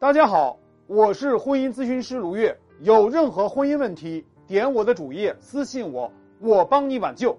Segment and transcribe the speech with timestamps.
[0.00, 0.56] 大家好，
[0.86, 2.56] 我是婚姻咨询师卢月。
[2.82, 7.36] 有任何婚姻问题，点我的主页私信我，我帮你挽救。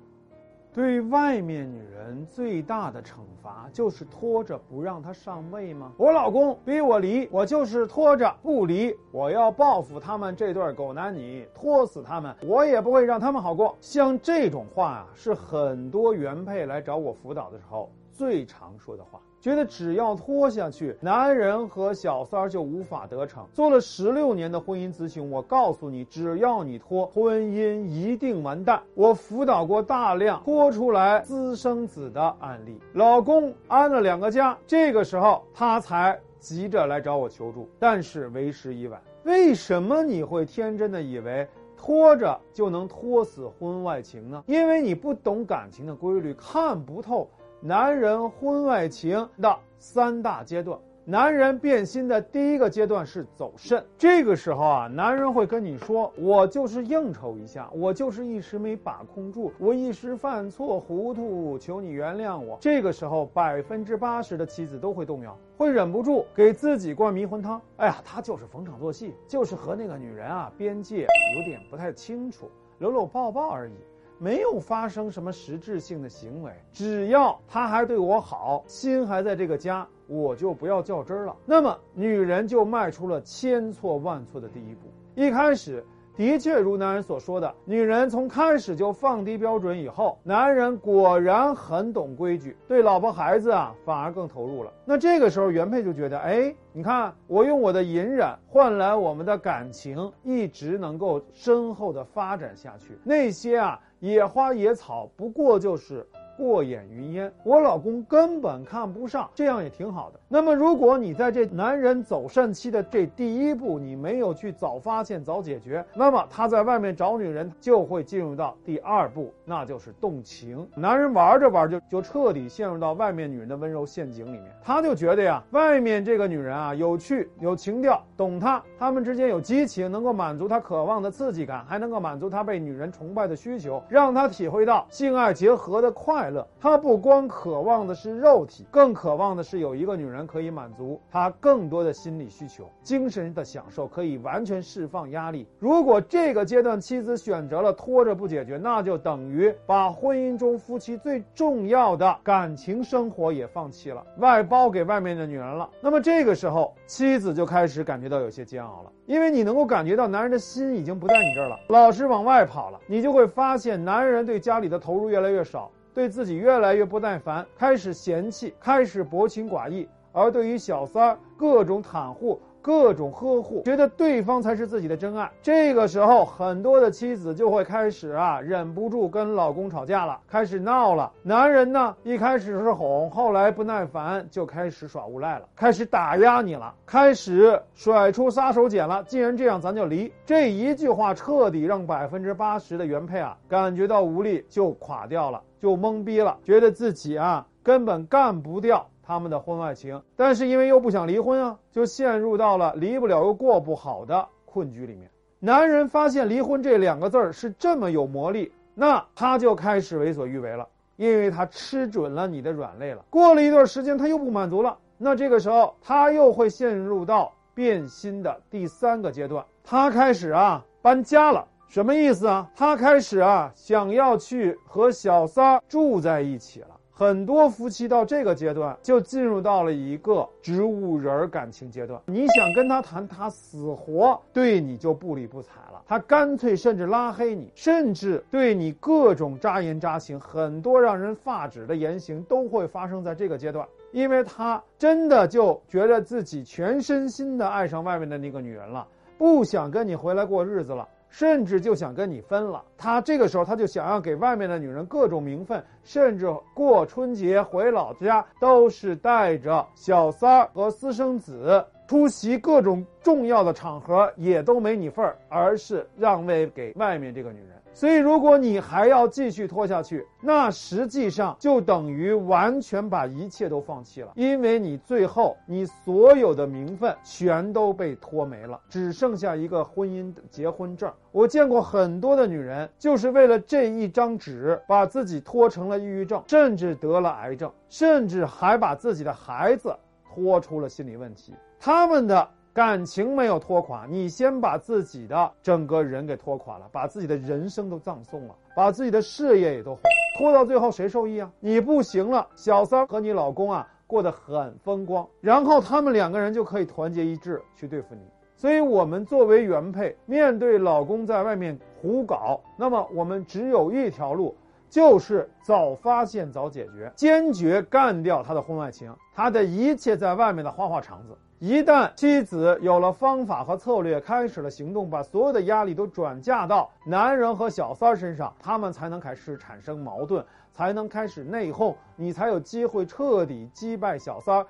[0.74, 5.94] 对外面女人最大的惩罚就是拖着不让她上位吗？
[5.96, 8.94] 我老公逼我离，我就是拖着不离。
[9.14, 13.74] 我要报复他们这对狗男女，拖死他们，我也不会让他们好过。
[13.80, 19.22] 像这种话啊，是很多原配来找我辅导的时候最常说的话。
[19.40, 23.48] 觉得只要拖下去，男人和小三儿就无法得逞。
[23.54, 28.84] 做了十六年的婚姻咨询，我告诉你，只要你拖，婚姻一定完蛋。
[28.94, 39.02] 我辅导过大量拖出来私生子的案例，老公安了两个家，这个时候他才急着来找我求助，但是为时已晚。
[39.24, 44.44] 为什么你会天真的以为拖着就能拖死婚外情呢？
[44.48, 47.30] 因为你不懂感情的规律，看不透。
[47.62, 53.86] 男人婚外情的三大阶段，男人变心的第一个阶段是走肾。
[53.98, 67.62] 这个时候啊，男人会跟你说：“我就是应酬一下，我就是一时没把控住，我一时犯错糊涂，求你原谅我。”这个时候，百分之八十的妻子都会动摇，会忍不住给自己灌迷魂汤。
[67.76, 73.74] 哎呀，他就是逢场作戏，就是和那个女人啊边界有点不太清楚，搂搂抱抱而已。
[74.20, 81.36] 没有发生什么实质性的行为，只要他还对我好，心还在这个家，我就不要较真儿了。
[81.46, 84.82] 那么，女人就迈出了千错万错的第一步。
[85.16, 85.84] 一开始。
[86.20, 94.74] 的确，如男人所说的，女人从开始就放低标准以后，男人果然很懂规矩，对老婆孩子啊反而更投入了。
[94.84, 106.06] 那这个时候，原配就觉得，哎，你看我用我的隐忍换来我们的感情一直能够深厚的发展下去，那些啊野花野草不过就是。
[106.40, 110.20] 过眼云烟，我老公根本看不上，这样也挺好的。
[110.30, 120.66] 那么，如果你在这男人走肾期的这第一步，你没有去早发现、早解决，那么他在外面找女人就会进入到第二步，那就是动情。
[120.76, 136.29] 男人玩着玩着就彻底陷入到外面女人的温柔陷阱里面，他就觉得呀，外面这个女人啊有趣、有情调，懂他，他们之间有激情，能够满足他渴望的刺激感，还能够满足他被女人崇拜的需求，让他体会到性爱结合的快。
[136.60, 145.48] 他不光渴望的是肉体，更渴望的是有一个女人可以满足他更多的心理需求，精神的享受可以完全释放压力。
[145.60, 155.70] 如果这个阶段妻子选择了拖着不解决，那就等于把婚姻中夫妻最重要的感情生活也放弃了，外包给外面的女人了。
[155.82, 165.72] 那么这个时候，妻子就开始感觉到有些煎熬了，因为你能够感觉到男人的心已经不在你这儿了，老是往外跑了，你就会发现男人对家里的投入越来越少。
[165.94, 172.40] 对自己越来越不耐烦，开始嫌弃，开始薄情寡义，而对于小三儿各种袒护。
[172.70, 175.28] 各种呵护，觉得对方才是自己的真爱。
[175.42, 181.12] 这个时候，很多的妻子就会开始啊，忍不住跟老公吵架了，开始闹了。
[181.24, 189.04] 男人呢，一开始是哄，后来不耐烦，就开始耍无赖了，开始打压你了，开始甩出杀手锏了。
[189.06, 190.14] 既然这样，咱就离。
[190.24, 198.88] 这一句话彻底让百分之八十的原配啊，感觉到无力，就垮掉了，就懵逼了，觉得自己啊，根本干不掉。
[199.10, 205.10] 他们的婚外情，但是因为又不想离婚啊，就陷入到了离不了又过不好的困局里面。
[205.40, 213.04] 男人发现离婚这两个字儿是这么有魔力，那他就开始为所欲为了，因为他吃准了你的软肋了。
[213.10, 222.48] 过了一段时间，他又不满足了，那这个时候他又会陷入到变心的第三个阶段，他开始啊搬家了，什么意思啊？
[222.56, 226.76] 他开始啊想要去和小三儿住在一起了。
[227.00, 231.98] 很多夫妻到这个阶段就进入到了一个植物人感情阶段。
[232.06, 248.86] 你想跟他谈，他死活对你就不理不睬了，他干脆甚至拉黑你，甚至对你各种扎言扎行，很多让人发指的言行都会发生在这个阶段，因为他真的就觉得自己全身心的爱上外面的那个女人了，
[249.18, 250.86] 不想跟你回来过日子了。
[251.10, 267.50] 甚至就想跟你分了，他这个时候他就想要给外面的女人各种名分，甚至过春节回老家都是带着小三儿和私生子出席各种重要的场合，也都没你份儿，而是让位给外面这个女人。
[267.80, 280.92] 所以，如果你还要继续拖下去，那实际上就等于完全把一切都放弃了，因为你最后你所有的名分全都被拖没了，只剩下一个婚姻结婚证。
[281.14, 289.74] 我见过很多的女人，就是为了这一张纸，把自己拖成了抑郁症，甚至得了癌症，甚至还把自己的孩子
[290.04, 291.34] 拖出了心理问题。
[291.58, 292.30] 他们的。
[292.60, 299.82] 感情没有拖垮，你先把自己的整个人给拖垮了，把自己的人生都葬送了，把自己的事业也都毁，
[300.18, 301.32] 拖到最后谁受益啊？
[301.40, 308.02] 你不行了，小三和你老公啊过得很风光，然后他们两个人就可以团结一致去对付你。
[308.36, 314.36] 所以，我们作为原配，面对老公在外面胡搞，那么我们只有一条路。
[314.70, 321.18] 就是早发现早解决，坚决干掉他的婚外情，他的一切在外面的花花肠子。
[321.42, 330.22] 一旦妻子有了方法和策略，开始了行动，把所有的压力都转嫁到男人和小三儿身上，他们才能开始产生矛盾，
[330.52, 334.48] 才能开始内讧，你才有机会彻底击败小三儿，